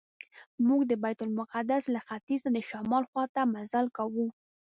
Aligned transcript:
موږ 0.67 0.81
د 0.89 0.93
بیت 1.03 1.19
المقدس 1.25 1.83
له 1.93 1.99
ختیځ 2.07 2.41
نه 2.45 2.51
د 2.55 2.59
شمال 2.69 3.03
خواته 3.09 3.41
مزل 3.53 3.85
کاوه. 3.97 4.27